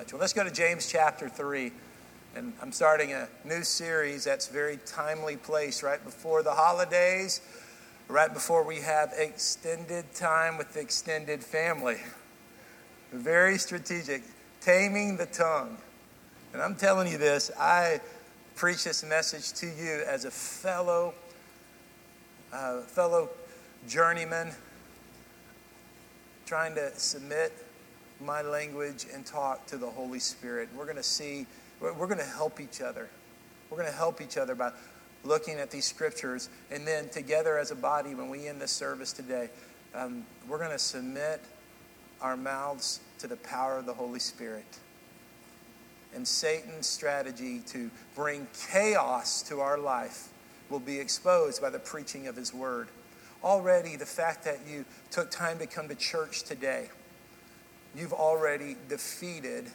[0.00, 0.14] much.
[0.14, 1.70] Well, let's go to James chapter 3.
[2.34, 7.42] And I'm starting a new series that's very timely place right before the holidays,
[8.08, 11.98] right before we have extended time with the extended family.
[13.12, 14.22] Very strategic.
[14.62, 15.76] Taming the tongue.
[16.54, 18.00] And I'm telling you this, I
[18.54, 21.12] preach this message to you as a fellow,
[22.54, 23.28] uh, fellow
[23.86, 24.52] journeyman
[26.46, 27.52] trying to submit
[28.20, 30.68] my language and talk to the Holy Spirit.
[30.76, 31.46] We're going to see,
[31.80, 33.08] we're going to help each other.
[33.70, 34.72] We're going to help each other by
[35.24, 36.48] looking at these scriptures.
[36.70, 39.50] And then together as a body, when we end this service today,
[39.94, 41.40] um, we're going to submit
[42.20, 44.78] our mouths to the power of the Holy Spirit.
[46.14, 50.28] And Satan's strategy to bring chaos to our life
[50.68, 52.88] will be exposed by the preaching of his word.
[53.42, 56.90] Already, the fact that you took time to come to church today
[57.96, 59.66] you've already defeated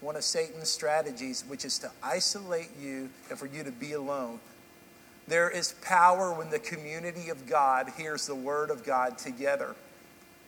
[0.00, 4.40] one of Satan's strategies, which is to isolate you and for you to be alone.
[5.28, 9.76] There is power when the community of God hears the word of God together.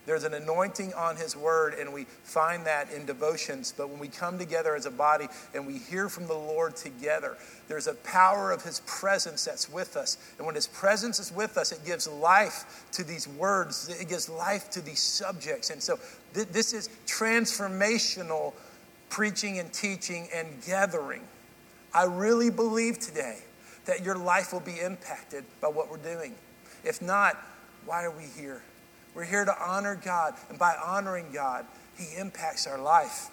[0.04, 3.72] There's an anointing on His Word, and we find that in devotions.
[3.76, 7.36] But when we come together as a body and we hear from the Lord together,
[7.68, 10.16] there's a power of His presence that's with us.
[10.38, 14.28] And when His presence is with us, it gives life to these words, it gives
[14.28, 15.70] life to these subjects.
[15.70, 16.00] And so
[16.34, 18.54] th- this is transformational
[19.08, 21.22] preaching and teaching and gathering.
[21.94, 23.38] I really believe today
[23.84, 26.34] that your life will be impacted by what we're doing.
[26.82, 27.36] If not,
[27.84, 28.62] why are we here?
[29.14, 31.66] We're here to honor God, and by honoring God,
[31.98, 33.28] He impacts our life.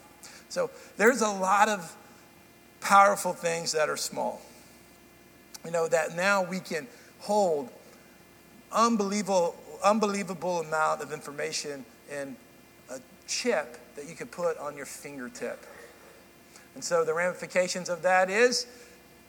[0.50, 1.96] So there's a lot of
[2.82, 4.42] powerful things that are small.
[5.64, 6.88] You know, that now we can
[7.20, 7.70] hold
[8.72, 12.36] unbelievable, unbelievable amount of information in
[12.90, 15.66] a chip that you could put on your fingertip.
[16.76, 18.68] And so the ramifications of that is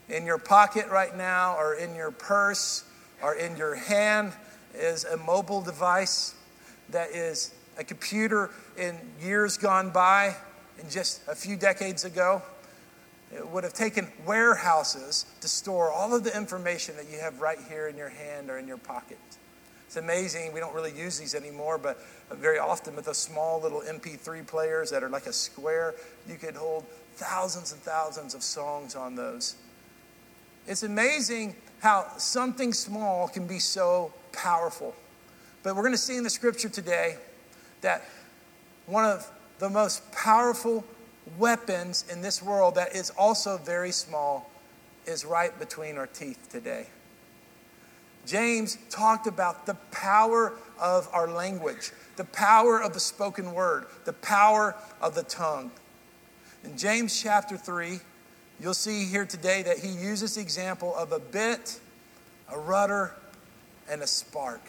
[0.09, 2.83] in your pocket right now, or in your purse,
[3.21, 4.33] or in your hand
[4.73, 6.35] is a mobile device
[6.91, 10.35] that is a computer in years gone by,
[10.81, 12.41] in just a few decades ago.
[13.33, 17.59] It would have taken warehouses to store all of the information that you have right
[17.69, 19.17] here in your hand or in your pocket.
[19.87, 20.53] It's amazing.
[20.53, 22.01] We don't really use these anymore, but
[22.31, 25.95] very often with those small little MP3 players that are like a square,
[26.27, 26.85] you could hold
[27.15, 29.55] thousands and thousands of songs on those.
[30.67, 34.95] It's amazing how something small can be so powerful.
[35.63, 37.17] But we're going to see in the scripture today
[37.81, 38.03] that
[38.87, 39.29] one of
[39.59, 40.83] the most powerful
[41.37, 44.49] weapons in this world that is also very small
[45.05, 46.87] is right between our teeth today.
[48.25, 54.13] James talked about the power of our language, the power of the spoken word, the
[54.13, 55.71] power of the tongue.
[56.63, 57.99] In James chapter 3,
[58.59, 61.79] you'll see here today that he uses the example of a bit,
[62.49, 63.15] a rudder,
[63.89, 64.61] and a spark.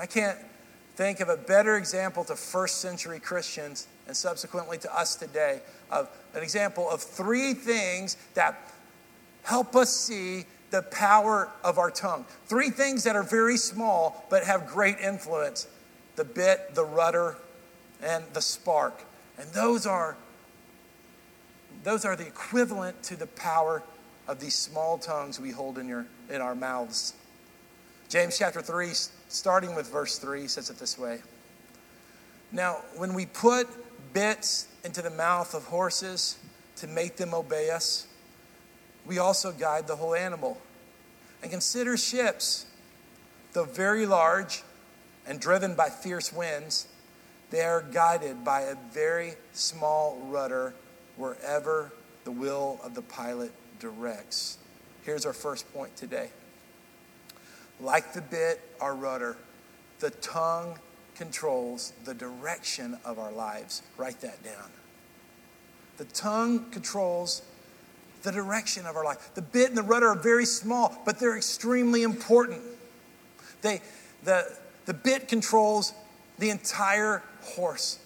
[0.00, 0.38] I can't
[0.96, 5.60] think of a better example to first century Christians and subsequently to us today
[5.90, 8.72] of an example of three things that
[9.44, 12.24] help us see the power of our tongue.
[12.46, 15.68] Three things that are very small but have great influence
[16.16, 17.36] the bit, the rudder,
[18.02, 19.02] and the spark.
[19.38, 20.16] And those are
[21.84, 23.82] those are the equivalent to the power
[24.26, 27.14] of these small tongues we hold in, your, in our mouths.
[28.08, 28.88] James chapter 3
[29.28, 31.20] starting with verse 3, says it this way
[32.50, 33.68] Now, when we put
[34.12, 36.38] bits into the mouth of horses
[36.76, 38.06] to make them obey us,
[39.06, 40.60] we also guide the whole animal.
[41.42, 42.66] And consider ships,
[43.52, 44.62] though very large
[45.26, 46.88] and driven by fierce winds,
[47.50, 50.74] they are guided by a very small rudder
[51.16, 51.92] wherever
[52.24, 54.58] the will of the pilot directs.
[55.04, 56.30] Here's our first point today
[57.80, 59.36] like the bit, or rudder,
[60.00, 60.78] the tongue
[61.14, 63.82] controls the direction of our lives.
[63.96, 64.70] Write that down.
[65.96, 67.42] The tongue controls
[68.22, 69.30] the direction of our life.
[69.34, 72.62] The bit and the rudder are very small, but they're extremely important.
[73.62, 73.80] They,
[74.24, 74.56] the,
[74.86, 75.92] the bit controls
[76.38, 77.98] the entire horse.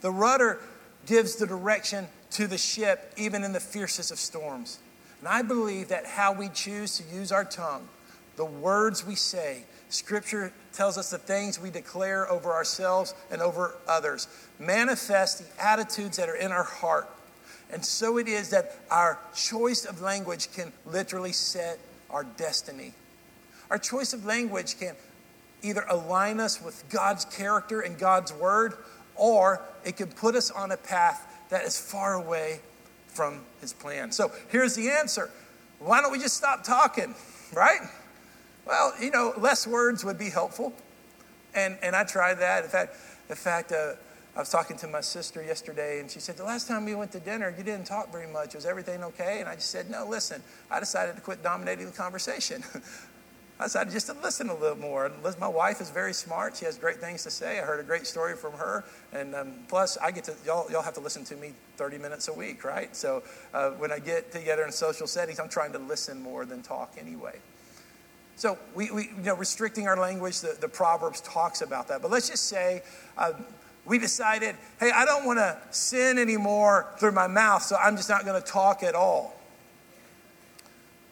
[0.00, 0.60] The rudder
[1.06, 4.78] gives the direction to the ship, even in the fiercest of storms.
[5.18, 7.88] And I believe that how we choose to use our tongue,
[8.36, 13.74] the words we say, Scripture tells us the things we declare over ourselves and over
[13.88, 14.28] others,
[14.58, 17.08] manifest the attitudes that are in our heart.
[17.70, 21.78] And so it is that our choice of language can literally set
[22.10, 22.92] our destiny.
[23.70, 24.94] Our choice of language can
[25.62, 28.74] either align us with God's character and God's word,
[29.16, 32.60] or it can put us on a path that is far away
[33.18, 34.12] from his plan.
[34.12, 35.28] So here's the answer
[35.80, 37.16] why don't we just stop talking,
[37.52, 37.80] right?
[38.64, 40.72] Well, you know, less words would be helpful.
[41.52, 42.62] And, and I tried that.
[42.62, 42.94] In fact,
[43.28, 43.94] in fact uh,
[44.36, 47.10] I was talking to my sister yesterday, and she said, The last time we went
[47.10, 48.54] to dinner, you didn't talk very much.
[48.54, 49.40] Was everything okay?
[49.40, 52.62] And I just said, No, listen, I decided to quit dominating the conversation.
[53.60, 55.10] I decided just to listen a little more.
[55.40, 56.56] My wife is very smart.
[56.56, 57.58] She has great things to say.
[57.58, 58.84] I heard a great story from her.
[59.12, 62.28] And um, plus, I get to, y'all, y'all have to listen to me 30 minutes
[62.28, 62.94] a week, right?
[62.94, 66.62] So uh, when I get together in social settings, I'm trying to listen more than
[66.62, 67.40] talk anyway.
[68.36, 72.00] So we, we you know, restricting our language, the, the Proverbs talks about that.
[72.00, 72.82] But let's just say
[73.16, 73.32] uh,
[73.84, 78.08] we decided, hey, I don't want to sin anymore through my mouth, so I'm just
[78.08, 79.34] not going to talk at all.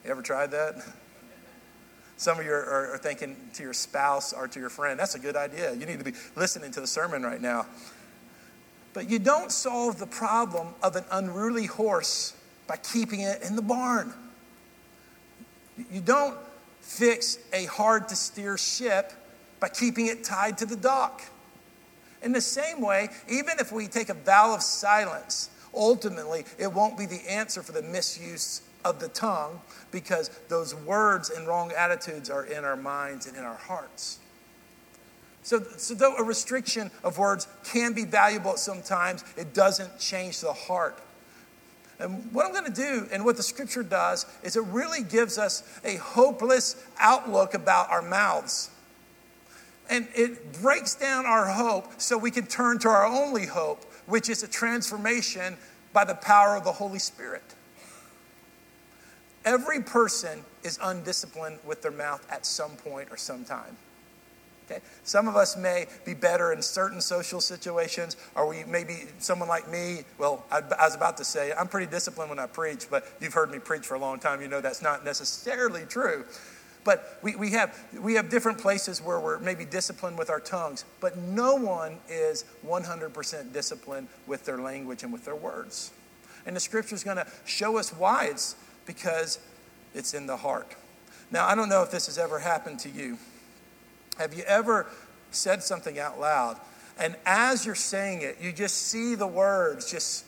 [0.05, 0.77] You ever tried that?
[2.17, 5.19] Some of you are, are, thinking to your spouse or to your friend, that's a
[5.19, 5.75] good idea.
[5.75, 7.67] You need to be listening to the sermon right now.
[8.95, 12.35] But you don't solve the problem of an unruly horse
[12.67, 14.15] by keeping it in the barn.
[15.93, 16.39] You don't
[16.81, 19.13] fix a hard to steer ship
[19.61, 21.23] by keeping it tied to the dock.
[22.23, 26.97] In the same way, even if we take a vow of silence, ultimately it won't
[26.97, 29.61] be the answer for the misuse of the tongue
[29.91, 34.19] because those words and wrong attitudes are in our minds and in our hearts.
[35.43, 40.53] So, so though a restriction of words can be valuable sometimes, it doesn't change the
[40.53, 40.99] heart.
[41.99, 45.39] And what I'm going to do, and what the scripture does, is it really gives
[45.39, 48.71] us a hopeless outlook about our mouths.
[49.89, 54.29] And it breaks down our hope so we can turn to our only hope, which
[54.29, 55.57] is a transformation
[55.93, 57.55] by the power of the Holy Spirit.
[59.47, 63.77] Every person is undisciplined with their mouth at some point or some time.
[64.69, 64.81] Okay?
[65.05, 69.71] Some of us may be better in certain social situations, or we maybe someone like
[69.71, 70.01] me.
[70.19, 73.33] Well, I, I, was about to say I'm pretty disciplined when I preach, but you've
[73.33, 74.43] heard me preach for a long time.
[74.43, 76.25] You know that's not necessarily true.
[76.83, 80.85] But we, we, have, we have different places where we're maybe disciplined with our tongues,
[81.01, 85.91] but no one is 100% disciplined with their language and with their words.
[86.47, 88.55] And the scripture is going to show us why it's
[88.87, 89.39] because
[89.95, 90.75] it's in the heart.
[91.31, 93.19] Now, I don't know if this has ever happened to you.
[94.19, 94.87] Have you ever
[95.31, 96.59] said something out loud,
[96.99, 100.25] and as you're saying it, you just see the words just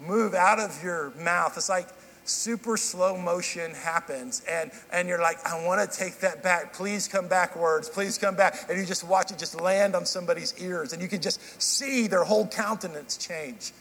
[0.00, 1.56] move out of your mouth?
[1.56, 1.88] It's like
[2.26, 7.06] super slow motion happens and and you're like i want to take that back please
[7.06, 10.52] come back words please come back and you just watch it just land on somebody's
[10.60, 13.72] ears and you can just see their whole countenance change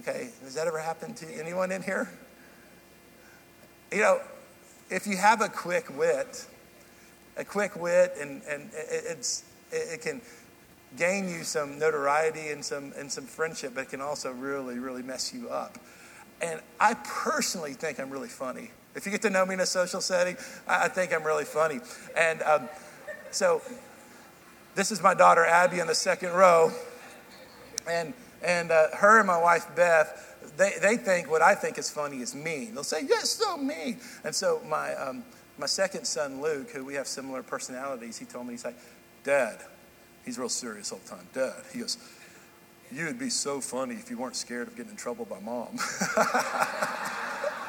[0.00, 2.10] okay has that ever happened to anyone in here
[3.96, 4.20] you know,
[4.90, 6.46] if you have a quick wit,
[7.38, 10.20] a quick wit, and, and it's, it can
[10.98, 15.02] gain you some notoriety and some, and some friendship, but it can also really, really
[15.02, 15.78] mess you up.
[16.42, 18.70] And I personally think I'm really funny.
[18.94, 20.36] If you get to know me in a social setting,
[20.68, 21.80] I think I'm really funny.
[22.14, 22.68] And um,
[23.30, 23.62] so
[24.74, 26.70] this is my daughter Abby in the second row.
[27.88, 28.12] And,
[28.44, 30.25] and uh, her and my wife Beth,
[30.56, 32.74] they, they think what I think is funny is mean.
[32.74, 33.98] They'll say, You're so mean.
[34.24, 35.24] And so my, um,
[35.58, 38.76] my second son, Luke, who we have similar personalities, he told me, He's like,
[39.24, 39.58] Dad,
[40.24, 41.26] he's real serious all the time.
[41.32, 41.98] Dad, he goes,
[42.90, 45.78] You would be so funny if you weren't scared of getting in trouble by mom.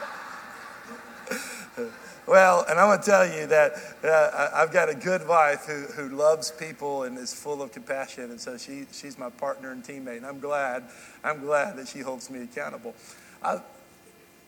[2.27, 5.84] Well, and I want to tell you that uh, I've got a good wife who,
[5.84, 9.84] who loves people and is full of compassion, and so she, she's my partner and
[9.84, 10.17] teammate.
[10.17, 10.84] And I'm glad,
[11.24, 12.96] I'm glad that she holds me accountable.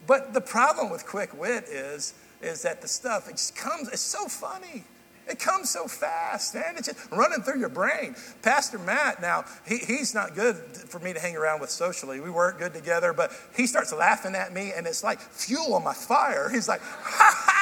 [0.05, 3.87] But the problem with quick wit is, is that the stuff it just comes.
[3.89, 4.83] It's so funny.
[5.29, 6.75] It comes so fast, man.
[6.77, 8.15] It's just running through your brain.
[8.41, 12.19] Pastor Matt, now, he, he's not good for me to hang around with socially.
[12.19, 15.83] We work good together, but he starts laughing at me, and it's like fuel on
[15.83, 16.49] my fire.
[16.49, 17.58] He's like, ha ha.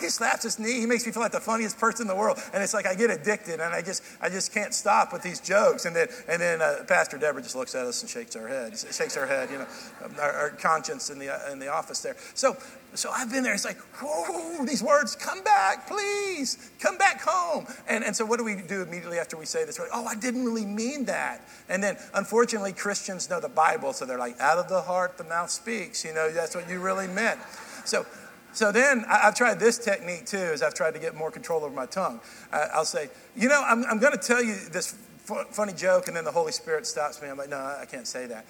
[0.00, 0.80] He slaps his knee.
[0.80, 2.38] He makes me feel like the funniest person in the world.
[2.52, 5.40] And it's like I get addicted, and I just I just can't stop with these
[5.40, 5.84] jokes.
[5.84, 8.78] And then and then uh, Pastor Deborah just looks at us and shakes her head.
[8.78, 9.66] Shakes her head, you know,
[10.20, 12.16] our, our conscience in the, uh, in the office there.
[12.34, 12.56] So
[12.94, 13.52] so I've been there.
[13.52, 17.66] It's like, whoa, these words, come back, please, come back home.
[17.86, 19.78] And, and so what do we do immediately after we say this?
[19.92, 21.46] Oh, I didn't really mean that.
[21.68, 25.24] And then unfortunately, Christians know the Bible, so they're like, out of the heart, the
[25.24, 26.04] mouth speaks.
[26.04, 27.38] You know, that's what you really meant.
[27.84, 28.06] So,
[28.52, 31.64] so then I, have tried this technique too, as I've tried to get more control
[31.64, 32.20] over my tongue.
[32.52, 34.96] Uh, I'll say, you know, I'm, I'm going to tell you this
[35.50, 37.28] funny joke, and then the Holy Spirit stops me.
[37.28, 38.46] I'm like, no, I can't say that.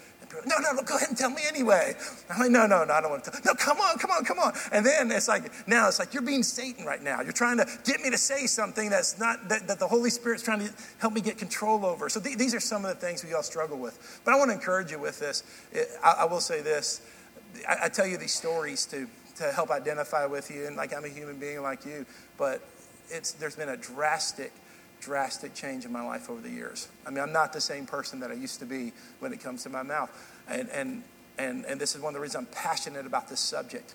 [0.47, 1.95] No, no, no, go ahead and tell me anyway.
[2.29, 3.31] I'm like, no, no, no, I don't want to.
[3.31, 3.41] Tell.
[3.47, 4.53] No, come on, come on, come on.
[4.73, 7.23] And then it's like, now it's like you're being Satan right now.
[7.23, 10.43] You're trying to get me to say something that's not that, that the Holy Spirit's
[10.43, 12.11] trying to help me get control over.
[12.11, 14.21] So th- these are some of the things we all struggle with.
[14.25, 15.45] But I want to encourage you with this.
[15.73, 17.01] It, I, I, will say this.
[17.67, 21.05] I, I tell you these stories to to help identify with you, and like I'm
[21.05, 22.63] a human being like you, but
[23.11, 24.53] it's there's been a drastic
[25.01, 26.89] drastic change in my life over the years.
[27.07, 29.63] I mean, I'm not the same person that I used to be when it comes
[29.65, 30.11] to my mouth.
[30.49, 31.03] And, and,
[31.39, 33.95] and, and this is one of the reasons I'm passionate about this subject.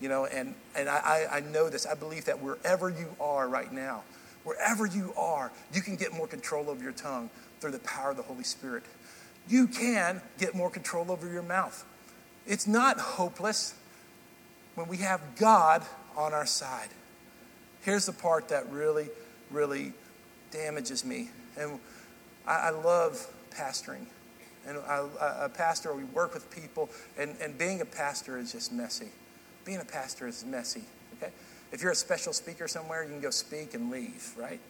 [0.00, 1.86] You know, and, and I, I know this.
[1.86, 4.02] I believe that wherever you are right now,
[4.44, 7.28] wherever you are, you can get more control over your tongue
[7.60, 8.82] through the power of the Holy Spirit.
[9.46, 11.84] You can get more control over your mouth.
[12.46, 13.74] It's not hopeless
[14.74, 15.82] when we have God
[16.16, 16.88] on our side.
[17.82, 19.08] Here's the part that really,
[19.50, 19.92] really
[20.50, 21.30] damages me.
[21.58, 21.80] And
[22.46, 24.06] I, I love pastoring.
[24.66, 29.08] And a pastor, we work with people, and, and being a pastor is just messy.
[29.64, 30.82] Being a pastor is messy,
[31.16, 31.32] okay?
[31.72, 34.60] If you're a special speaker somewhere, you can go speak and leave, right?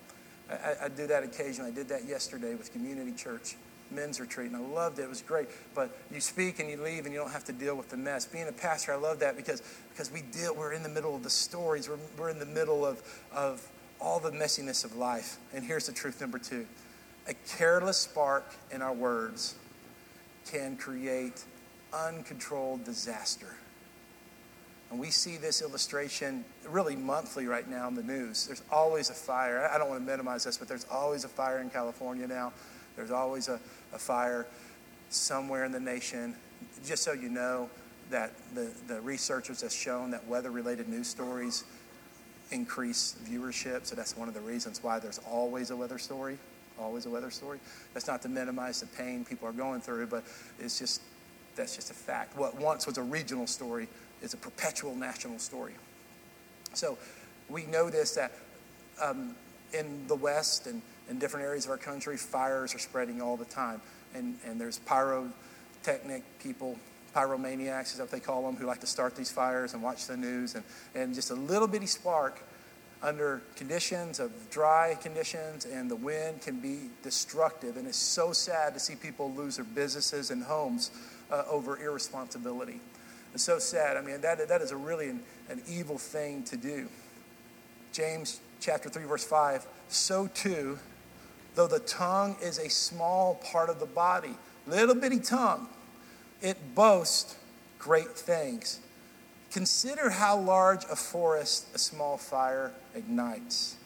[0.48, 1.72] I, I do that occasionally.
[1.72, 3.56] I did that yesterday with Community Church
[3.90, 5.02] men's retreat, and I loved it.
[5.02, 5.48] It was great.
[5.74, 8.26] But you speak and you leave, and you don't have to deal with the mess.
[8.26, 11.22] Being a pastor, I love that because, because we deal, we're in the middle of
[11.22, 11.88] the stories.
[11.88, 13.66] We're, we're in the middle of, of
[14.00, 15.38] all the messiness of life.
[15.54, 16.66] And here's the truth number two
[17.28, 19.54] a careless spark in our words
[20.50, 21.44] can create
[21.92, 23.54] uncontrolled disaster.
[24.90, 28.46] And we see this illustration really monthly right now in the news.
[28.46, 29.70] There's always a fire.
[29.72, 32.52] I don't want to minimize this, but there's always a fire in California now.
[32.96, 33.60] There's always a,
[33.92, 34.46] a fire
[35.08, 36.34] somewhere in the nation.
[36.84, 37.68] Just so you know,
[38.10, 41.64] that the, the researchers have shown that weather related news stories
[42.50, 43.86] increase viewership.
[43.86, 46.36] So that's one of the reasons why there's always a weather story.
[46.78, 47.60] Always a weather story.
[47.94, 50.24] That's not to minimize the pain people are going through, but
[50.58, 51.02] it's just
[51.56, 52.36] that's just a fact.
[52.36, 53.86] What once was a regional story
[54.22, 55.74] is a perpetual national story.
[56.72, 56.96] So
[57.48, 58.32] we know this that
[59.02, 59.34] um,
[59.72, 60.80] in the West and
[61.10, 63.82] in different areas of our country, fires are spreading all the time.
[64.14, 66.78] And, and there's pyrotechnic people
[67.14, 70.16] pyromaniacs, is what they call them, who like to start these fires and watch the
[70.16, 70.54] news.
[70.54, 70.64] And,
[70.94, 72.42] and just a little bitty spark
[73.02, 77.76] under conditions of dry conditions and the wind can be destructive.
[77.76, 80.90] And it's so sad to see people lose their businesses and homes
[81.30, 82.80] uh, over irresponsibility.
[83.34, 83.96] It's so sad.
[83.96, 86.88] I mean, that, that is a really an, an evil thing to do.
[87.92, 90.78] James chapter 3, verse 5 so too,
[91.54, 94.34] though the tongue is a small part of the body,
[94.66, 95.68] little bitty tongue,
[96.40, 97.36] it boasts
[97.78, 98.80] great things.
[99.50, 103.76] Consider how large a forest a small fire ignites.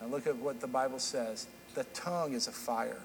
[0.00, 3.00] Now, look at what the Bible says the tongue is a fire.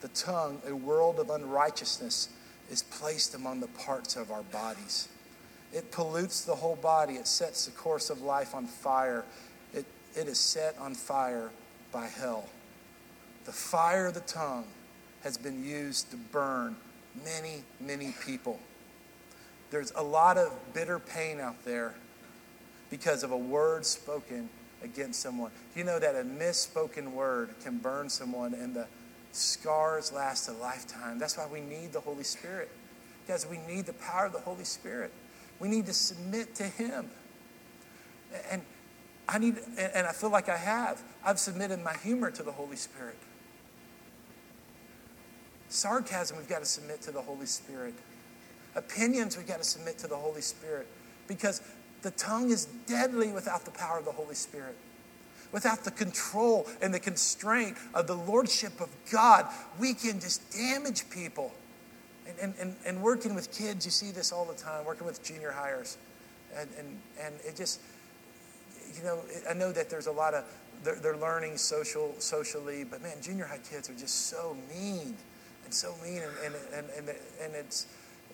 [0.00, 2.28] The tongue, a world of unrighteousness,
[2.70, 5.08] is placed among the parts of our bodies.
[5.72, 9.24] It pollutes the whole body, it sets the course of life on fire.
[9.72, 11.50] It, it is set on fire
[11.90, 12.48] by hell.
[13.44, 14.66] The fire of the tongue
[15.22, 16.76] has been used to burn
[17.24, 18.58] many, many people.
[19.70, 21.94] There's a lot of bitter pain out there
[22.90, 24.48] because of a word spoken
[24.82, 25.50] against someone.
[25.74, 28.86] You know that a misspoken word can burn someone and the
[29.32, 31.18] scars last a lifetime.
[31.18, 32.70] That's why we need the Holy Spirit.
[33.26, 35.10] Guys, we need the power of the Holy Spirit.
[35.58, 37.10] We need to submit to Him.
[38.50, 38.62] And
[39.28, 41.02] I need, and I feel like I have.
[41.24, 43.16] I've submitted my humor to the Holy Spirit.
[45.74, 47.94] Sarcasm, we've got to submit to the Holy Spirit.
[48.76, 50.86] Opinions, we've got to submit to the Holy Spirit
[51.26, 51.60] because
[52.02, 54.76] the tongue is deadly without the power of the Holy Spirit.
[55.52, 59.46] Without the control and the constraint of the Lordship of God,
[59.78, 61.52] we can just damage people.
[62.28, 65.22] And, and, and, and working with kids, you see this all the time, working with
[65.22, 65.96] junior hires.
[66.56, 67.80] And, and, and it just,
[68.96, 70.44] you know, I know that there's a lot of,
[70.82, 75.16] they're, they're learning social, socially, but man, junior high kids are just so mean
[75.74, 77.08] so mean, and, and, and,
[77.42, 77.86] and, it's,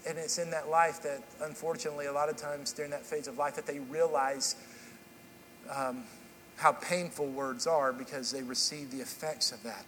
[0.07, 3.39] and it's in that life that, unfortunately, a lot of times during that phase of
[3.39, 4.57] life, that they realize
[5.75, 6.05] um,
[6.57, 9.85] how painful words are because they receive the effects of that.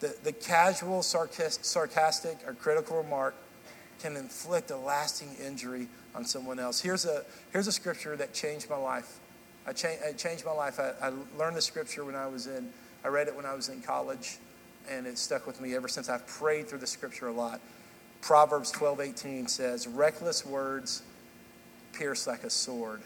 [0.00, 3.34] The, the casual, sarcastic, or critical remark
[4.00, 6.80] can inflict a lasting injury on someone else.
[6.80, 9.18] Here's a, here's a scripture that changed my life.
[9.66, 10.78] I, cha- it changed my life.
[10.78, 12.68] I, I learned the scripture when I was in,
[13.04, 14.38] I read it when I was in college
[14.90, 16.08] and it stuck with me ever since.
[16.08, 17.60] I've prayed through the scripture a lot.
[18.20, 21.02] Proverbs 12 18 says, Reckless words
[21.92, 23.02] pierce like a sword,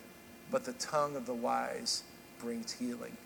[0.50, 2.04] but the tongue of the wise
[2.38, 3.16] brings healing.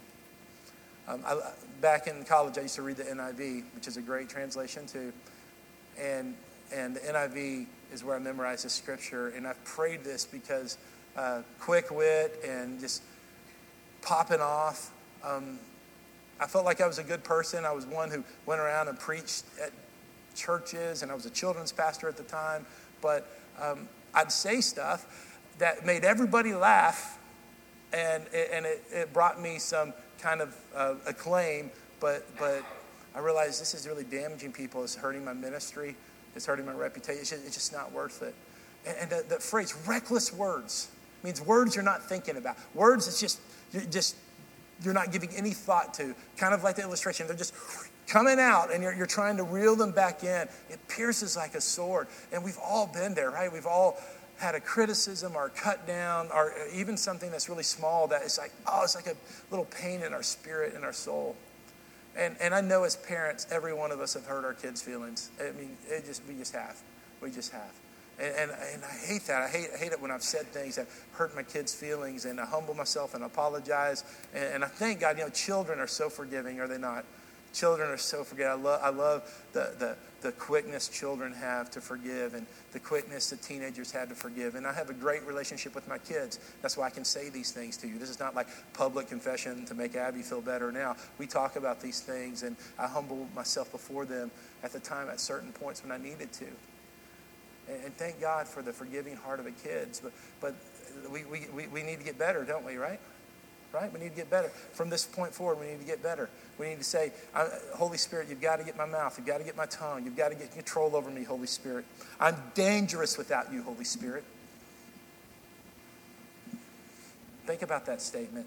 [1.09, 1.39] Um, I,
[1.81, 5.13] back in college, I used to read the NIV, which is a great translation too.
[6.01, 6.35] And,
[6.73, 9.29] and the NIV is where I memorized the scripture.
[9.29, 10.79] And I've prayed this because
[11.17, 13.03] uh, quick wit and just
[14.01, 14.93] popping off.
[15.25, 15.59] Um,
[16.41, 17.65] I felt like I was a good person.
[17.65, 19.73] I was one who went around and preached at
[20.35, 22.67] churches, and I was a children's pastor at the time.
[23.01, 23.27] But
[23.61, 27.19] um, I'd say stuff that made everybody laugh,
[27.93, 31.71] and, and it, it brought me some kind of uh, acclaim,
[32.01, 32.63] but, but
[33.15, 34.83] I realized this is really damaging people.
[34.83, 35.97] It's hurting my ministry,
[36.35, 37.21] it's hurting my reputation.
[37.21, 38.35] It's just, it's just not worth it.
[38.87, 40.89] And, and the, the, phrase reckless words
[41.23, 42.57] means words you're not thinking about.
[42.75, 43.41] Words it's just,
[43.91, 44.17] just
[44.83, 46.15] you're not giving any thought to.
[46.37, 47.55] Kind of like the illustration, they're just
[48.07, 50.49] coming out and you're, you're trying to reel them back in.
[50.69, 52.09] It pierces like a sword.
[52.33, 53.53] And we've all been there, right?
[53.53, 53.99] We've all
[54.39, 58.39] had a criticism or a cut down or even something that's really small that is
[58.39, 59.17] like, oh, it's like a
[59.51, 61.37] little pain in our spirit and our soul.
[62.17, 65.31] And, and I know as parents, every one of us have hurt our kids' feelings.
[65.41, 66.77] I mean, it just, we just have.
[67.21, 67.71] We just have.
[68.23, 69.43] And, and, and, I hate that.
[69.43, 72.39] I hate, I hate it when I've said things that hurt my kids' feelings and
[72.39, 74.05] I humble myself and apologize.
[74.33, 77.05] And, and I thank God, you know, children are so forgiving, are they not?
[77.53, 78.53] Children are so forgiving.
[78.53, 83.29] I love, I love the, the, the quickness children have to forgive and the quickness
[83.31, 84.55] that teenagers had to forgive.
[84.55, 86.39] And I have a great relationship with my kids.
[86.63, 87.99] That's why I can say these things to you.
[87.99, 90.95] This is not like public confession to make Abby feel better now.
[91.19, 94.31] We talk about these things, and I humble myself before them
[94.63, 96.47] at the time at certain points when I needed to.
[97.69, 100.01] And thank God for the forgiving heart of the kids.
[100.01, 100.55] But, but
[101.11, 103.01] we, we, we need to get better, don't we, right?
[103.73, 103.93] right?
[103.93, 104.49] We need to get better.
[104.49, 106.29] From this point forward, we need to get better.
[106.59, 107.13] We need to say,
[107.75, 109.17] Holy Spirit, you've got to get my mouth.
[109.17, 110.05] You've got to get my tongue.
[110.05, 111.85] You've got to get control over me, Holy Spirit.
[112.21, 114.25] I'm dangerous without you, Holy Spirit.
[117.47, 118.47] Think about that statement.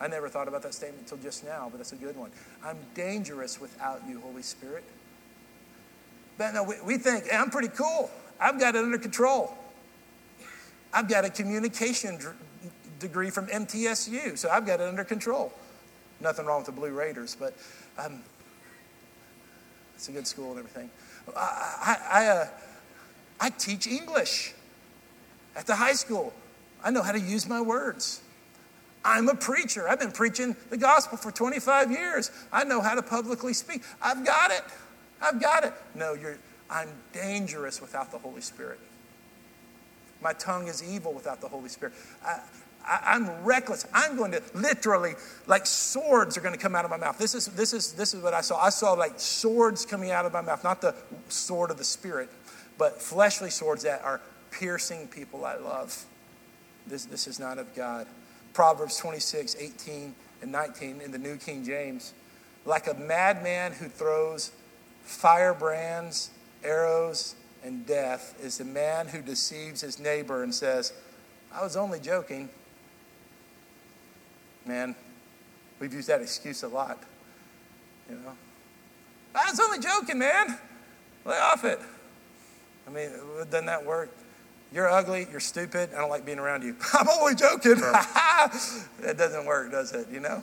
[0.00, 2.30] I never thought about that statement until just now, but that's a good one.
[2.64, 4.84] I'm dangerous without you, Holy Spirit.
[6.38, 8.10] But no, we, we think, hey, I'm pretty cool.
[8.40, 9.56] I've got it under control.
[10.92, 12.18] I've got a communication
[12.98, 15.52] degree from MTSU, so I've got it under control.
[16.20, 17.56] Nothing wrong with the Blue Raiders, but
[17.98, 18.22] um,
[19.94, 20.90] it's a good school and everything.
[21.36, 22.46] I, I, I, uh,
[23.40, 24.54] I teach English
[25.56, 26.32] at the high school.
[26.82, 28.20] I know how to use my words.
[29.04, 29.88] I'm a preacher.
[29.88, 32.30] I've been preaching the gospel for 25 years.
[32.52, 33.82] I know how to publicly speak.
[34.02, 34.62] I've got it.
[35.22, 35.72] I've got it.
[35.94, 36.38] No, you're,
[36.70, 38.78] I'm dangerous without the Holy Spirit.
[40.22, 41.94] My tongue is evil without the Holy Spirit.
[42.24, 43.86] I, am reckless.
[43.92, 45.14] I'm going to literally,
[45.46, 47.18] like swords are going to come out of my mouth.
[47.18, 48.60] This is, this, is, this is what I saw.
[48.60, 50.94] I saw like swords coming out of my mouth, not the
[51.28, 52.30] sword of the Spirit,
[52.78, 56.04] but fleshly swords that are piercing people I love.
[56.86, 58.06] This, this is not of God.
[58.52, 62.14] Proverbs 26, 18, and 19 in the New King James.
[62.64, 64.52] Like a madman who throws
[65.02, 66.30] firebrands,
[66.64, 70.92] arrows, and death is the man who deceives his neighbor and says,
[71.52, 72.48] I was only joking.
[74.64, 74.94] Man,
[75.78, 77.02] we've used that excuse a lot.
[78.08, 78.32] You know,
[79.34, 80.58] I was only joking, man.
[81.24, 81.80] Lay off it.
[82.86, 83.10] I mean,
[83.50, 84.10] doesn't that work?
[84.72, 85.26] You're ugly.
[85.30, 85.90] You're stupid.
[85.94, 86.76] I don't like being around you.
[86.92, 87.74] I'm only joking.
[87.80, 90.08] that doesn't work, does it?
[90.10, 90.42] You know?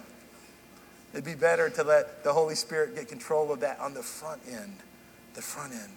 [1.13, 4.41] It'd be better to let the Holy Spirit get control of that on the front
[4.49, 4.77] end.
[5.34, 5.93] The front end.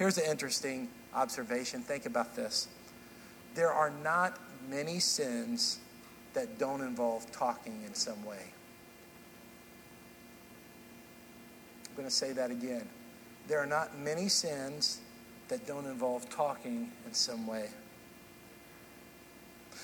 [0.00, 1.82] Here's an interesting observation.
[1.82, 2.68] Think about this.
[3.54, 4.38] There are not
[4.70, 5.78] many sins
[6.32, 8.46] that don't involve talking in some way.
[11.86, 12.88] I'm going to say that again.
[13.46, 15.02] There are not many sins
[15.48, 17.68] that don't involve talking in some way.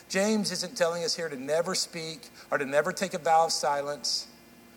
[0.09, 3.53] James isn't telling us here to never speak or to never take a vow of
[3.53, 4.29] silence.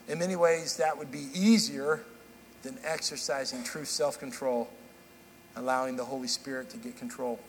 [0.09, 2.03] In many ways, that would be easier
[2.61, 4.69] than exercising true self control,
[5.55, 7.39] allowing the Holy Spirit to get control.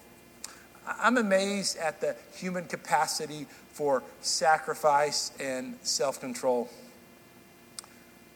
[0.87, 6.69] I'm amazed at the human capacity for sacrifice and self control.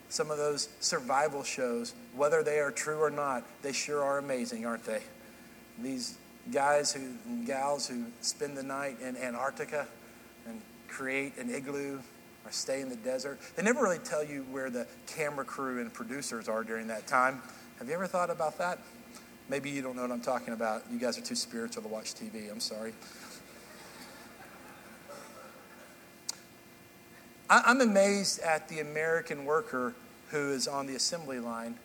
[0.09, 4.65] Some of those survival shows, whether they are true or not, they sure are amazing,
[4.65, 5.01] aren't they?
[5.83, 6.19] These
[6.53, 9.89] guys who and gals who spend the night in Antarctica
[10.47, 11.99] and create an igloo
[12.45, 13.41] or stay in the desert.
[13.57, 17.43] They never really tell you where the camera crew and producers are during that time.
[17.79, 18.79] Have you ever thought about that?
[19.49, 20.85] Maybe you don't know what I'm talking about.
[20.91, 22.51] You guys are too spiritual to watch TV.
[22.51, 22.95] I'm sorry.
[27.51, 29.95] I'm amazed at the American worker
[30.31, 31.77] who is on the assembly line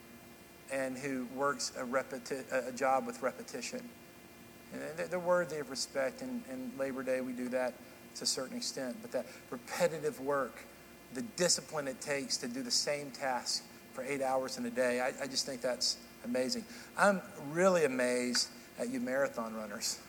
[0.72, 3.82] and who works a, repeti- a job with repetition.
[4.74, 7.74] And they're worthy of respect, and, and Labor Day we do that
[8.16, 10.64] to a certain extent, but that repetitive work
[11.14, 15.02] the discipline it takes to do the same task for eight hours in a day.
[15.02, 15.98] I, I just think that's
[16.30, 16.64] amazing.
[16.98, 20.00] I'm really amazed at you marathon runners.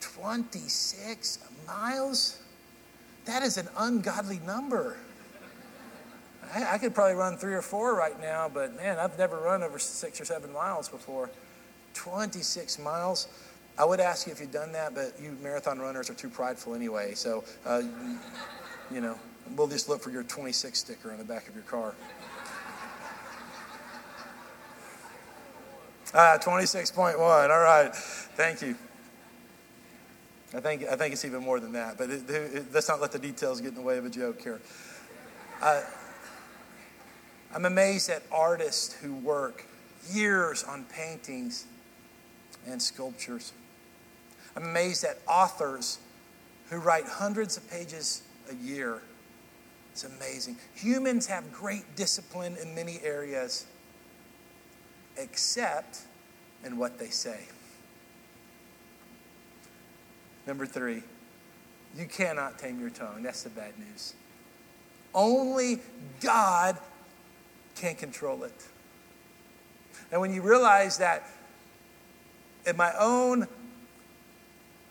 [0.00, 2.40] 26 miles?
[3.24, 4.96] That is an ungodly number.
[6.54, 9.62] I, I, could probably run three or four right now, but man, I've never run
[9.62, 11.30] over six or seven miles before.
[11.94, 13.28] 26 miles.
[13.78, 16.74] I would ask you if you've done that, but you marathon runners are too prideful
[16.74, 17.14] anyway.
[17.14, 17.82] So, uh,
[18.92, 19.18] you know,
[19.56, 21.94] we'll just look for your 26 sticker on the back of your car.
[26.16, 27.18] Ah, 26.1.
[27.18, 27.92] All right.
[27.92, 28.76] Thank you.
[30.54, 33.10] I think, I think it's even more than that, but it, it, let's not let
[33.10, 34.60] the details get in the way of a joke here.
[35.60, 35.82] Uh,
[37.52, 39.66] I'm amazed at artists who work
[40.12, 41.66] years on paintings
[42.68, 43.52] and sculptures.
[44.54, 45.98] I'm amazed at authors
[46.70, 49.02] who write hundreds of pages a year.
[49.90, 50.56] It's amazing.
[50.76, 53.66] Humans have great discipline in many areas,
[55.16, 56.00] except
[56.64, 57.40] in what they say.
[60.46, 61.02] Number three,
[61.96, 63.22] you cannot tame your tongue.
[63.22, 64.14] That's the bad news.
[65.14, 65.80] Only
[66.20, 66.76] God
[67.76, 68.68] can control it.
[70.10, 71.28] And when you realize that
[72.66, 73.46] in my own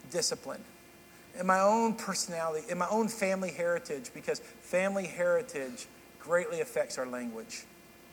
[0.09, 0.63] discipline,
[1.39, 5.87] in my own personality, in my own family heritage, because family heritage
[6.19, 7.65] greatly affects our language.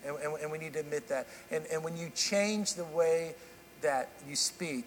[0.07, 1.29] And, and, and, we need to admit that.
[1.51, 3.35] And, and when you change the way
[3.83, 4.87] that you speak,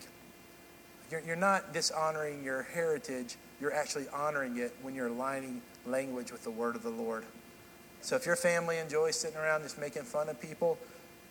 [1.11, 6.43] you're, you're not dishonoring your heritage, you're actually honoring it when you're aligning language with
[6.43, 7.25] the word of the Lord.
[8.01, 10.77] So if your family enjoys sitting around just making fun of people,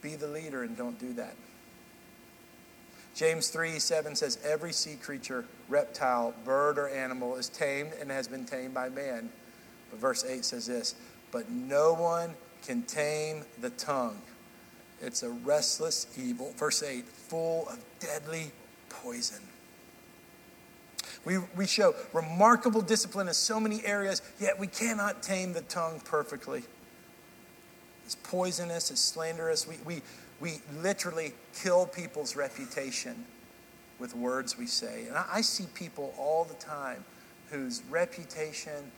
[0.01, 1.35] be the leader and don't do that.
[3.14, 8.27] James 3 7 says, Every sea creature, reptile, bird, or animal is tamed and has
[8.27, 9.29] been tamed by man.
[9.90, 10.95] But verse 8 says this,
[11.31, 14.20] But no one can tame the tongue.
[15.01, 16.53] It's a restless evil.
[16.57, 18.53] Verse 8, full of deadly
[18.88, 19.40] poison.
[21.25, 26.01] We, we show remarkable discipline in so many areas, yet we cannot tame the tongue
[26.05, 26.62] perfectly.
[28.05, 29.66] It's poisonous, it's slanderous.
[29.66, 30.03] We, we,
[30.40, 33.25] we literally kill people's reputation
[33.98, 35.07] with words we say.
[35.07, 37.05] And I, I see people all the time
[37.51, 38.90] whose reputation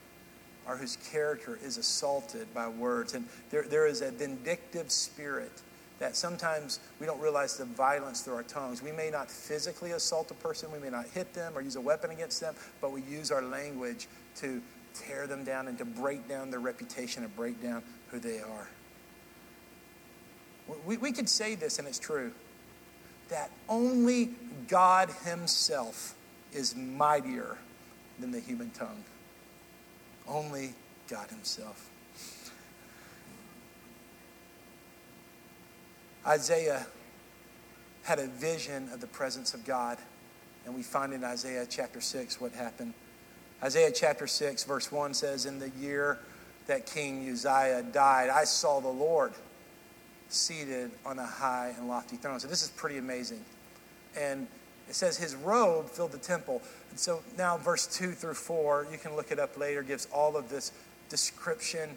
[0.67, 3.13] or whose character is assaulted by words.
[3.13, 5.61] And there, there is a vindictive spirit
[5.99, 8.81] that sometimes we don't realize the violence through our tongues.
[8.81, 11.81] We may not physically assault a person, we may not hit them or use a
[11.81, 14.61] weapon against them, but we use our language to
[14.93, 18.67] tear them down and to break down their reputation and break down who they are.
[20.85, 22.31] We, we could say this, and it's true,
[23.29, 24.31] that only
[24.67, 26.15] God Himself
[26.53, 27.57] is mightier
[28.19, 29.03] than the human tongue.
[30.27, 30.73] Only
[31.07, 31.89] God Himself.
[36.25, 36.87] Isaiah
[38.03, 39.97] had a vision of the presence of God.
[40.65, 42.93] And we find in Isaiah chapter 6 what happened.
[43.63, 46.19] Isaiah chapter 6, verse 1 says, In the year
[46.67, 49.33] that King Uzziah died, I saw the Lord
[50.29, 52.39] seated on a high and lofty throne.
[52.39, 53.43] So this is pretty amazing.
[54.17, 54.47] And
[54.87, 56.61] it says his robe filled the temple.
[56.95, 60.37] And so now, verse 2 through 4, you can look it up later, gives all
[60.37, 60.71] of this
[61.09, 61.89] description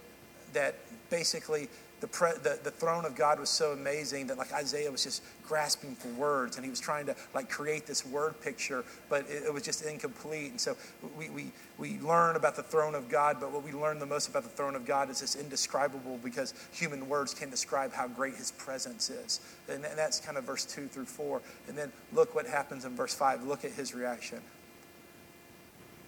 [0.55, 0.75] that
[1.09, 1.69] basically
[2.01, 5.23] the, pre, the, the throne of God was so amazing that like Isaiah was just
[5.47, 9.45] grasping for words and he was trying to like create this word picture, but it,
[9.45, 10.51] it, was just incomplete.
[10.51, 10.77] And so
[11.17, 14.29] we, we, we learn about the throne of God, but what we learn the most
[14.29, 18.35] about the throne of God is it's indescribable because human words can't describe how great
[18.35, 19.39] his presence is.
[19.69, 21.41] And that's kind of verse 2 through 4.
[21.69, 23.45] And then look what happens in verse 5.
[23.45, 24.41] Look at his reaction.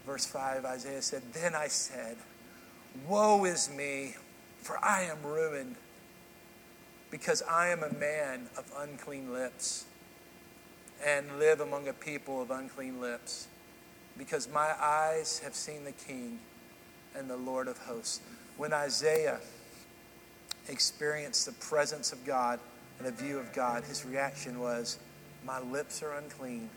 [0.06, 2.16] Verse 5, Isaiah said, Then I said,
[3.06, 4.14] Woe is me!
[4.62, 5.76] For I am ruined,
[7.10, 9.86] because I am a man of unclean lips,
[11.04, 13.48] and live among a people of unclean lips,
[14.18, 16.40] because my eyes have seen the King
[17.16, 18.20] and the Lord of hosts.
[18.58, 19.40] When Isaiah
[20.68, 22.60] experienced the presence of God
[22.98, 24.98] and a view of God, his reaction was,
[25.44, 26.68] My lips are unclean,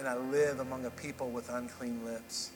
[0.00, 2.52] and I live among a people with unclean lips.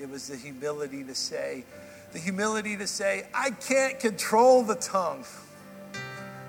[0.00, 1.64] It was the humility to say,
[2.12, 5.24] the humility to say, I can't control the tongue.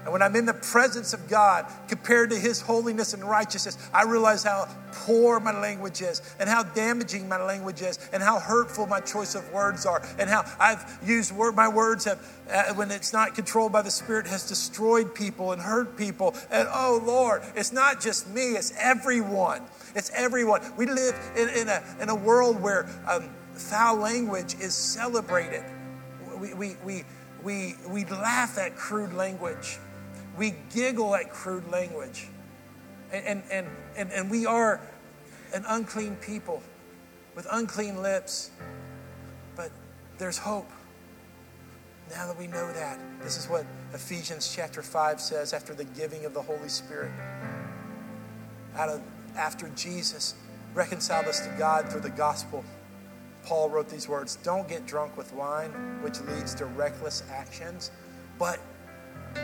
[0.04, 4.04] And when I'm in the presence of God, compared to His holiness and righteousness, I
[4.04, 8.86] realize how poor my language is, and how damaging my language is, and how hurtful
[8.86, 12.20] my choice of words are, and how I've used word, my words have,
[12.52, 16.36] uh, when it's not controlled by the Spirit, has destroyed people and hurt people.
[16.52, 19.62] And oh Lord, it's not just me; it's everyone.
[19.96, 20.62] It's everyone.
[20.76, 22.88] We live in, in a in a world where.
[23.08, 25.64] Um, foul language is celebrated.
[26.38, 27.04] We, we, we,
[27.44, 29.80] we, we laugh at crude language.
[30.38, 32.28] We giggle at crude language.
[33.12, 34.82] And, and, and, and we are
[35.54, 36.64] an unclean people
[37.36, 38.52] with unclean lips.
[39.56, 39.72] But
[40.18, 40.70] there's hope.
[42.10, 46.26] Now that we know that, this is what Ephesians chapter 5 says after the giving
[46.26, 47.12] of the Holy Spirit.
[48.76, 49.02] Out of
[49.36, 50.36] after Jesus
[50.74, 52.64] reconciled us to God through the gospel,
[53.44, 57.92] Paul wrote these words Don't get drunk with wine, which leads to reckless actions,
[58.40, 58.60] but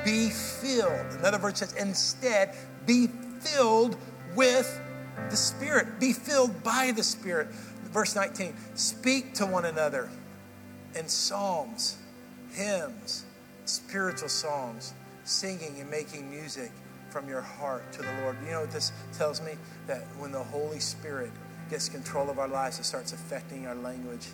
[0.04, 1.13] be filled.
[1.17, 3.08] In other words, says instead, be
[3.39, 3.97] filled
[4.36, 4.82] with
[5.30, 5.99] the Spirit.
[5.99, 7.47] Be filled by the Spirit.
[7.91, 10.10] Verse 19 Speak to one another
[10.95, 11.97] in psalms,
[12.54, 13.25] hymns,
[13.65, 16.71] spiritual songs, singing and making music
[17.10, 18.38] from your heart to the Lord.
[18.45, 19.54] You know what this tells me?
[19.88, 21.32] That when the Holy Spirit
[21.69, 24.28] gets control of our lives, it starts affecting our language.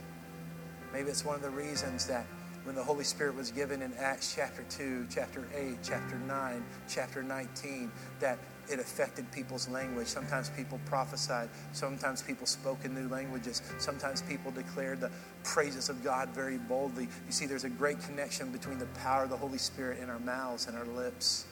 [0.93, 2.25] Maybe it's one of the reasons that
[2.65, 7.21] when the Holy Spirit was given in Acts chapter 2, chapter 8, chapter 9, chapter
[7.21, 10.07] 19, that it affected people's language.
[10.07, 11.47] Sometimes people prophesied.
[11.73, 13.61] Sometimes people spoke in new languages.
[13.77, 15.11] Sometimes people declared the
[15.43, 17.03] praises of God very boldly.
[17.03, 20.19] You see, there's a great connection between the power of the Holy Spirit in our
[20.19, 21.45] mouths and our lips.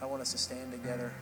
[0.00, 1.12] I want us to stand together.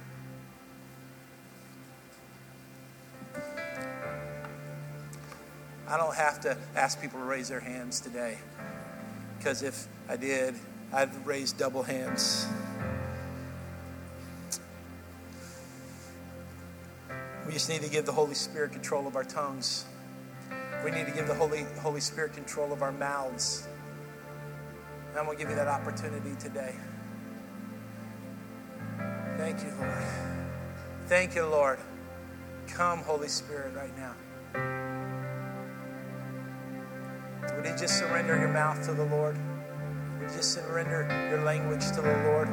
[5.88, 8.36] I don't have to ask people to raise their hands today
[9.40, 10.55] because if I did,
[10.92, 12.46] I'd raise double hands.
[17.46, 19.87] We just need to give the Holy Spirit control of our tongues.
[20.85, 23.66] We need to give the Holy, Holy Spirit control of our mouths.
[25.09, 26.74] And I'm going to give you that opportunity today.
[29.38, 30.05] Thank you, Lord.
[31.07, 31.79] Thank you, Lord.
[32.68, 34.89] Come, Holy Spirit, right now.
[37.70, 39.38] You just surrender your mouth to the Lord?
[40.18, 42.48] Would you just surrender your language to the Lord?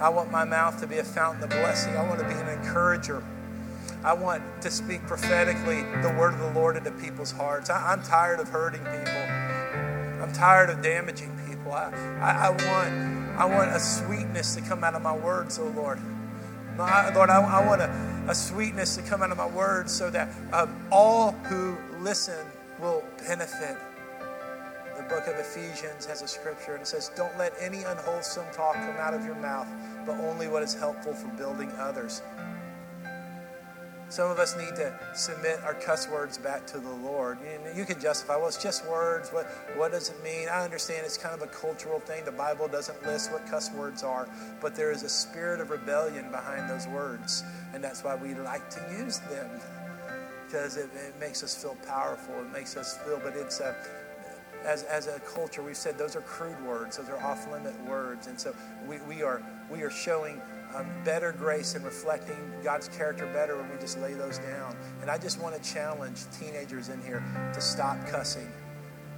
[0.00, 1.96] I want my mouth to be a fountain of blessing.
[1.96, 3.22] I want to be an encourager.
[4.02, 7.70] I want to speak prophetically the word of the Lord into people's hearts.
[7.70, 10.20] I, am tired of hurting people.
[10.20, 11.70] I'm tired of damaging people.
[11.70, 15.68] I, I, I, want, I want a sweetness to come out of my words, oh
[15.76, 16.00] Lord.
[16.76, 20.10] My, Lord, I, I want a, a, sweetness to come out of my words so
[20.10, 22.44] that um, all who listen
[22.80, 23.76] will benefit.
[24.96, 28.74] The book of Ephesians has a scripture and it says, Don't let any unwholesome talk
[28.74, 29.68] come out of your mouth,
[30.06, 32.22] but only what is helpful for building others.
[34.08, 37.38] Some of us need to submit our cuss words back to the Lord.
[37.74, 39.30] You, can justify, well, it's just words.
[39.30, 40.48] What, what does it mean?
[40.48, 42.24] I understand it's kind of a cultural thing.
[42.24, 44.28] The Bible doesn't list what cuss words are,
[44.60, 47.42] but there is a spirit of rebellion behind those words,
[47.74, 49.50] and that's why we like to use them
[50.46, 52.34] because it, it makes us feel powerful.
[52.40, 53.76] It makes us feel, but it's a
[54.64, 58.26] as, as a culture, we've said those are crude words, those are off limit words.
[58.26, 58.54] And so
[58.86, 60.40] we, we, are, we are showing
[60.74, 64.76] um, better grace and reflecting God's character better when we just lay those down.
[65.00, 67.22] And I just want to challenge teenagers in here
[67.54, 68.50] to stop cussing.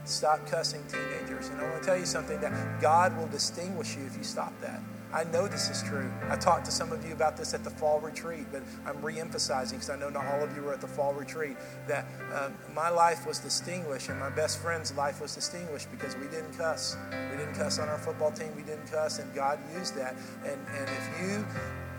[0.05, 1.49] Stop cussing, teenagers.
[1.49, 4.53] And I want to tell you something that God will distinguish you if you stop
[4.61, 4.81] that.
[5.13, 6.11] I know this is true.
[6.29, 9.79] I talked to some of you about this at the fall retreat, but I'm re-emphasizing
[9.79, 12.91] because I know not all of you were at the fall retreat that um, my
[12.91, 16.97] life was distinguished and my best friend's life was distinguished because we didn't cuss.
[17.31, 18.55] We didn't cuss on our football team.
[18.55, 20.15] We didn't cuss, and God used that.
[20.45, 21.47] And and if you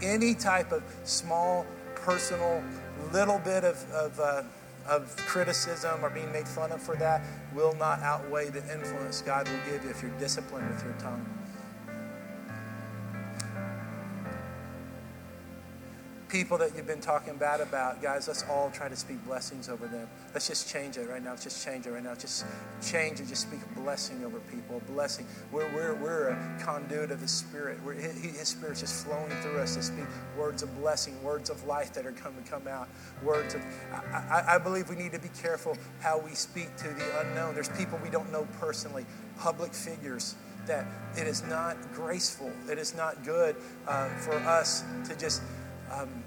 [0.01, 2.63] any type of small personal
[3.11, 4.43] little bit of of uh,
[4.87, 7.21] of criticism or being made fun of for that
[7.53, 11.38] will not outweigh the influence God will give you if you're disciplined with your tongue.
[16.29, 19.87] People that you've been talking bad about, guys, let's all try to speak blessings over
[19.87, 20.07] them.
[20.33, 21.31] Let's just change it right now.
[21.31, 22.13] Let's just change it right now.
[22.13, 22.45] Just
[22.81, 23.27] change it.
[23.27, 24.81] Just speak a blessing over people.
[24.87, 25.25] Blessing.
[25.51, 27.79] We're, we're, we're a conduit of the Spirit.
[27.83, 30.05] We're, his, his Spirit's just flowing through us to speak
[30.37, 32.87] words of blessing, words of life that are coming to come out.
[33.23, 33.61] Words of.
[33.91, 37.55] I, I, I believe we need to be careful how we speak to the unknown.
[37.55, 39.05] There's people we don't know personally,
[39.39, 40.35] public figures
[40.67, 40.85] that
[41.17, 42.51] it is not graceful.
[42.69, 43.55] It is not good
[43.87, 45.41] uh, for us to just
[45.91, 46.23] um,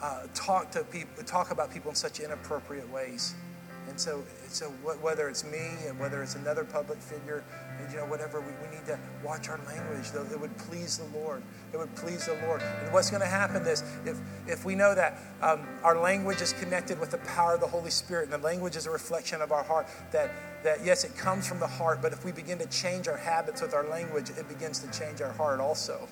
[0.00, 3.34] uh, talk to people, talk about people in such inappropriate ways.
[3.88, 4.66] And so, so
[5.02, 7.44] whether it's me and whether it's another public figure,
[7.78, 10.24] and, you know, whatever, we, we need to watch our language, though.
[10.24, 11.42] It would please the Lord.
[11.72, 12.62] It would please the Lord.
[12.62, 16.54] And what's going to happen is if, if we know that um, our language is
[16.54, 19.52] connected with the power of the Holy Spirit, and the language is a reflection of
[19.52, 20.30] our heart, that,
[20.62, 23.60] that yes, it comes from the heart, but if we begin to change our habits
[23.60, 26.08] with our language, it begins to change our heart also.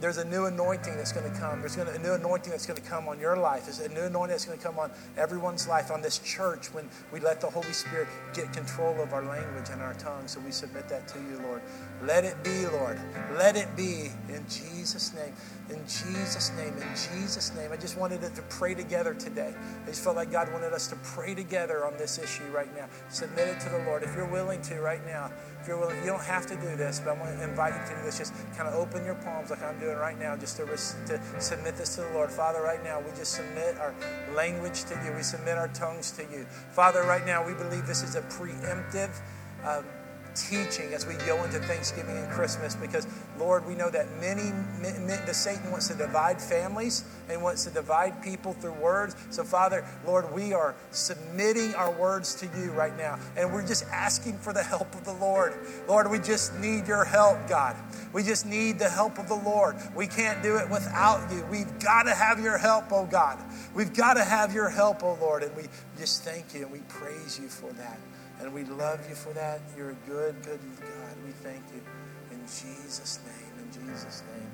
[0.00, 1.60] There's a new anointing that's going to come.
[1.60, 3.64] There's gonna, a new anointing that's going to come on your life.
[3.64, 6.88] There's a new anointing that's going to come on everyone's life, on this church, when
[7.12, 10.26] we let the Holy Spirit get control of our language and our tongue.
[10.26, 11.62] So we submit that to you, Lord.
[12.02, 12.98] Let it be, Lord.
[13.36, 15.34] Let it be in Jesus' name.
[15.68, 16.74] In Jesus' name.
[16.78, 17.70] In Jesus' name.
[17.72, 19.54] I just wanted to pray together today.
[19.84, 22.86] I just felt like God wanted us to pray together on this issue right now.
[23.10, 24.02] Submit it to the Lord.
[24.02, 27.00] If you're willing to right now, if you're willing, you don't have to do this,
[27.04, 28.16] but I want to invite you to do this.
[28.16, 31.76] Just kind of open your palms like I'm doing right now, just to, to submit
[31.76, 32.30] this to the Lord.
[32.30, 33.94] Father, right now, we just submit our
[34.34, 35.12] language to you.
[35.14, 36.46] We submit our tongues to you.
[36.72, 39.10] Father, right now, we believe this is a preemptive.
[39.66, 39.84] Um,
[40.34, 43.06] teaching as we go into Thanksgiving and Christmas because,
[43.38, 47.70] Lord, we know that many, many, the Satan wants to divide families and wants to
[47.70, 49.16] divide people through words.
[49.30, 53.84] So, Father, Lord, we are submitting our words to you right now and we're just
[53.86, 55.54] asking for the help of the Lord.
[55.88, 57.76] Lord, we just need your help, God.
[58.12, 59.76] We just need the help of the Lord.
[59.94, 61.44] We can't do it without you.
[61.50, 63.38] We've got to have your help, oh God.
[63.74, 65.42] We've got to have your help, oh Lord.
[65.42, 65.64] And we
[65.98, 67.98] just thank you and we praise you for that.
[68.40, 69.60] And we love you for that.
[69.76, 71.16] You're a good, good God.
[71.24, 71.82] We thank you.
[72.32, 73.52] In Jesus' name.
[73.64, 74.49] In Jesus' name.